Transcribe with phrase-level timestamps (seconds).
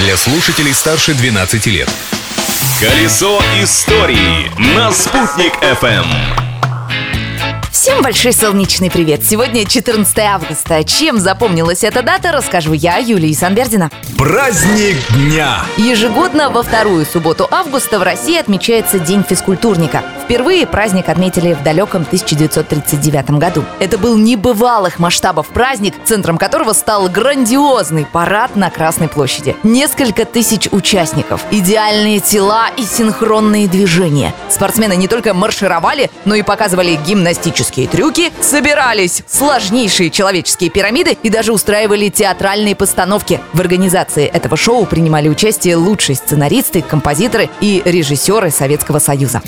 [0.00, 1.88] для слушателей старше 12 лет.
[2.80, 6.06] Колесо истории на «Спутник FM.
[7.70, 9.22] Всем большой солнечный привет!
[9.24, 10.84] Сегодня 14 августа.
[10.84, 13.90] Чем запомнилась эта дата, расскажу я, Юлия Санбердина.
[14.16, 15.64] Праздник дня!
[15.76, 20.02] Ежегодно во вторую субботу августа в России отмечается День физкультурника.
[20.30, 23.64] Впервые праздник отметили в далеком 1939 году.
[23.80, 29.56] Это был небывалых масштабов праздник, центром которого стал грандиозный парад на Красной площади.
[29.64, 34.32] Несколько тысяч участников, идеальные тела и синхронные движения.
[34.48, 41.52] Спортсмены не только маршировали, но и показывали гимнастические трюки, собирались сложнейшие человеческие пирамиды и даже
[41.52, 43.40] устраивали театральные постановки.
[43.52, 49.42] В организации этого шоу принимали участие лучшие сценаристы, композиторы и режиссеры Советского Союза.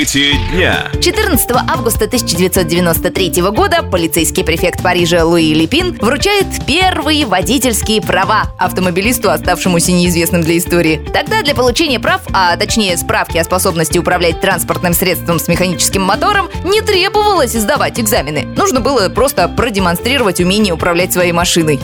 [0.00, 0.88] Открытие дня.
[0.98, 9.92] 14 августа 1993 года полицейский префект Парижа Луи Липин вручает первые водительские права автомобилисту, оставшемуся
[9.92, 11.04] неизвестным для истории.
[11.12, 16.48] Тогда для получения прав, а точнее справки о способности управлять транспортным средством с механическим мотором,
[16.64, 18.46] не требовалось сдавать экзамены.
[18.56, 21.78] Нужно было просто продемонстрировать умение управлять своей машиной.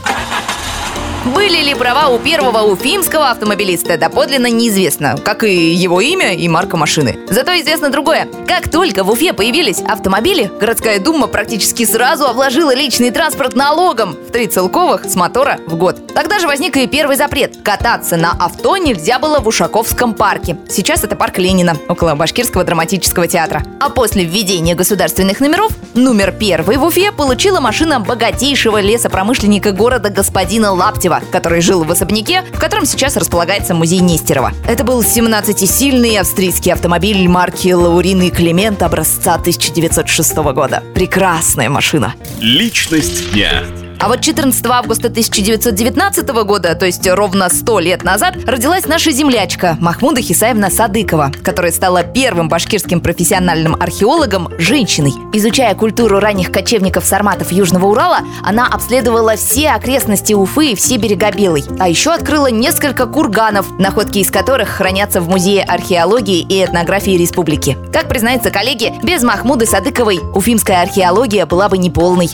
[1.34, 6.76] Были ли права у первого уфимского автомобилиста, доподлинно неизвестно, как и его имя и марка
[6.76, 7.18] машины.
[7.28, 8.28] Зато известно другое.
[8.46, 14.30] Как только в Уфе появились автомобили, городская дума практически сразу обложила личный транспорт налогом в
[14.30, 16.14] три целковых с мотора в год.
[16.14, 17.56] Тогда же возник и первый запрет.
[17.64, 20.56] Кататься на авто нельзя было в Ушаковском парке.
[20.68, 23.64] Сейчас это парк Ленина, около Башкирского драматического театра.
[23.80, 30.72] А после введения государственных номеров, номер первый в Уфе получила машина богатейшего лесопромышленника города господина
[30.72, 34.52] Лаптева, который жил в особняке, в котором сейчас располагается музей Нестерова.
[34.66, 40.82] Это был 17-сильный австрийский автомобиль марки Лаурин и Климент образца 1906 года.
[40.94, 42.14] Прекрасная машина.
[42.40, 43.62] Личность дня.
[43.98, 49.78] А вот 14 августа 1919 года, то есть ровно 100 лет назад, родилась наша землячка
[49.80, 55.12] Махмуда Хисаевна Садыкова, которая стала первым башкирским профессиональным археологом женщиной.
[55.32, 61.64] Изучая культуру ранних кочевников-сарматов Южного Урала, она обследовала все окрестности Уфы и все берега Белой.
[61.78, 67.76] А еще открыла несколько курганов, находки из которых хранятся в Музее археологии и этнографии республики.
[67.92, 72.28] Как признаются коллеги, без Махмуды Садыковой уфимская археология была бы неполной.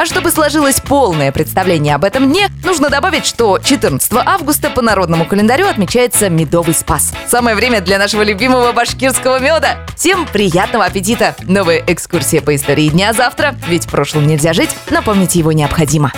[0.00, 5.26] А чтобы сложилось полное представление об этом дне, нужно добавить, что 14 августа по народному
[5.26, 7.12] календарю отмечается Медовый Спас.
[7.28, 9.86] Самое время для нашего любимого башкирского меда.
[9.94, 11.36] Всем приятного аппетита!
[11.42, 16.14] Новая экскурсия по истории дня завтра, ведь в прошлом нельзя жить, напомнить его необходимо.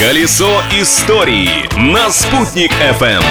[0.00, 3.22] Колесо истории на «Спутник FM.